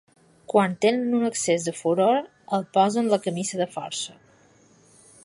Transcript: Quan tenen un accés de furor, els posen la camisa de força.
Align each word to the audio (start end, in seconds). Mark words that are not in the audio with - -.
Quan 0.51 0.71
tenen 0.85 1.11
un 1.17 1.27
accés 1.27 1.67
de 1.69 1.73
furor, 1.81 2.19
els 2.59 2.71
posen 2.79 3.13
la 3.15 3.21
camisa 3.29 3.63
de 3.63 3.69
força. 3.77 4.21